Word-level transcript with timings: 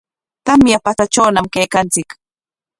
Tamya 0.45 0.77
patsatrawñam 0.85 1.47
kaykanchik. 1.53 2.09